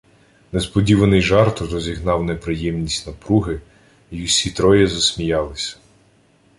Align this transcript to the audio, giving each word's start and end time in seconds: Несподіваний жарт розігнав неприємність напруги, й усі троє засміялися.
Несподіваний 0.51 1.21
жарт 1.21 1.61
розігнав 1.61 2.23
неприємність 2.23 3.07
напруги, 3.07 3.61
й 4.11 4.23
усі 4.23 4.51
троє 4.51 4.87
засміялися. 4.87 5.77